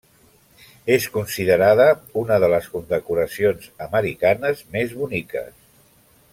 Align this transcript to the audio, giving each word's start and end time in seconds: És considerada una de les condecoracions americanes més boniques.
És 0.93 1.03
considerada 1.17 1.85
una 2.23 2.39
de 2.45 2.49
les 2.55 2.71
condecoracions 2.77 3.69
americanes 3.89 4.65
més 4.77 4.99
boniques. 5.05 5.57